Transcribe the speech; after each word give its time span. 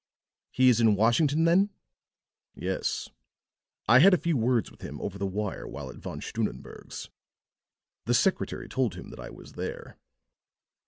"He 0.49 0.69
is 0.69 0.81
in 0.81 0.95
Washington, 0.95 1.43
then?" 1.43 1.69
"Yes; 2.55 3.09
I 3.87 3.99
had 3.99 4.15
a 4.15 4.17
few 4.17 4.35
words 4.35 4.71
with 4.71 4.81
him 4.81 4.99
over 4.99 5.19
the 5.19 5.27
wire 5.27 5.67
while 5.67 5.91
at 5.91 5.97
Von 5.97 6.21
Stunnenberg's. 6.21 7.11
The 8.05 8.15
secretary 8.15 8.67
told 8.67 8.95
him 8.95 9.11
that 9.11 9.19
I 9.19 9.29
was 9.29 9.51
there." 9.51 9.99